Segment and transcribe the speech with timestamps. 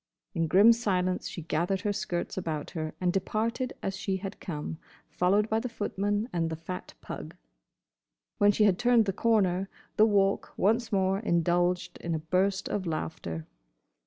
[0.33, 4.79] In grim silence she gathered her skirts about her and departed as she had come,
[5.11, 7.35] followed by the footman and the fat pug.
[8.39, 12.87] When she had turned the corner the Walk once more indulged in a burst of
[12.87, 13.45] laughter.